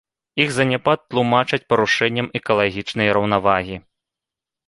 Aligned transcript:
Іх 0.43 0.49
заняпад 0.53 0.99
тлумачаць 1.13 1.59
парушэннем 1.73 2.27
экалагічнай 2.41 3.13
раўнавагі. 3.17 3.77